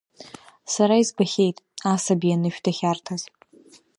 Сара 0.73 0.95
избахьеит, 1.01 1.57
асаби 1.93 2.35
анышә 2.35 2.59
дахьарҭаз. 2.65 3.21